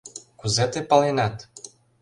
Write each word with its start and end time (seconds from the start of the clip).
Кузе 0.39 0.65
тый 0.71 0.83
паленат? 0.89 1.35